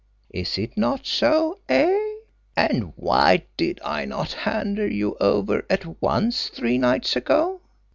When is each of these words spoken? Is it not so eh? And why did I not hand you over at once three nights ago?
Is 0.31 0.57
it 0.57 0.77
not 0.77 1.05
so 1.05 1.59
eh? 1.69 1.99
And 2.57 2.91
why 2.95 3.45
did 3.55 3.79
I 3.85 4.05
not 4.05 4.31
hand 4.31 4.79
you 4.79 5.15
over 5.21 5.63
at 5.69 6.01
once 6.01 6.47
three 6.49 6.79
nights 6.79 7.15
ago? 7.15 7.61